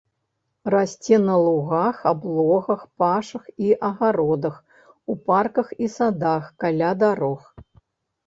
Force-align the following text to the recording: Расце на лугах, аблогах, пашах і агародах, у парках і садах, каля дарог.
Расце 0.73 1.17
на 1.25 1.33
лугах, 1.47 1.97
аблогах, 2.11 2.81
пашах 3.03 3.43
і 3.65 3.69
агародах, 3.89 4.57
у 5.15 5.17
парках 5.27 5.67
і 5.89 5.93
садах, 5.97 6.51
каля 6.65 6.89
дарог. 7.05 7.41